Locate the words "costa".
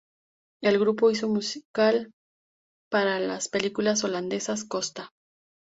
4.65-5.11